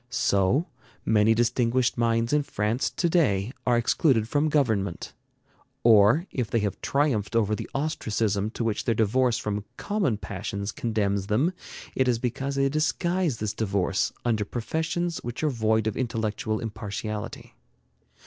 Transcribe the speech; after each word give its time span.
So, 0.09 0.65
many 1.05 1.35
distinguished 1.35 1.95
minds 1.95 2.33
in 2.33 2.41
France 2.41 2.89
to 2.89 3.07
day 3.07 3.51
are 3.67 3.77
excluded 3.77 4.27
from 4.27 4.49
government; 4.49 5.13
or 5.83 6.25
if 6.31 6.49
they 6.49 6.57
have 6.61 6.81
triumphed 6.81 7.35
over 7.35 7.53
the 7.53 7.69
ostracism 7.75 8.49
to 8.49 8.63
which 8.63 8.85
their 8.85 8.95
divorce 8.95 9.37
from 9.37 9.63
common 9.77 10.17
passions 10.17 10.71
condemns 10.71 11.27
them, 11.27 11.53
it 11.95 12.07
is 12.07 12.17
because 12.17 12.55
they 12.55 12.67
disguise 12.67 13.37
this 13.37 13.53
divorce 13.53 14.11
under 14.25 14.43
professions 14.43 15.19
which 15.19 15.43
are 15.43 15.51
void 15.51 15.85
of 15.85 15.95
intellectual 15.95 16.59
impartiality. 16.59 17.53